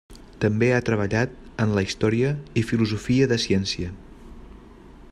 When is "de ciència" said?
3.33-3.95